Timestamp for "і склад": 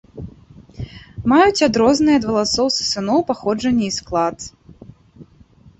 3.91-4.37